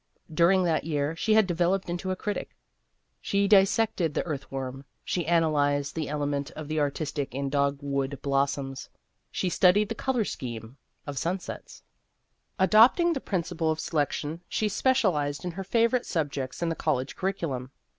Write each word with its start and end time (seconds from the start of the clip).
During 0.33 0.63
that 0.63 0.83
year 0.83 1.15
she 1.15 1.35
had 1.35 1.47
devel 1.47 1.75
oped 1.75 1.87
into 1.87 2.09
a 2.09 2.15
critic. 2.15 2.55
She 3.21 3.47
dissected 3.47 4.15
the 4.15 4.25
earthworm; 4.25 4.83
she 5.03 5.27
analyzed 5.27 5.93
the 5.93 6.09
element 6.09 6.49
of 6.55 6.67
the 6.67 6.79
artistic 6.79 7.35
in 7.35 7.51
dogwood 7.51 8.19
blossoms; 8.23 8.89
she 9.29 9.47
studied 9.47 9.89
the 9.89 9.93
color 9.93 10.25
scheme 10.25 10.77
of 11.05 11.19
sunsets. 11.19 11.83
216 12.57 12.57
Vassar 12.57 12.71
Studies 12.73 12.73
Adopting 12.97 13.13
the 13.13 13.29
principle 13.29 13.69
of 13.69 13.79
selection, 13.79 14.41
she 14.49 14.67
specialized 14.67 15.45
in 15.45 15.51
her 15.51 15.63
favorite 15.63 16.07
subjects 16.07 16.63
in 16.63 16.69
the 16.69 16.75
college 16.75 17.15
curriculum. 17.15 17.69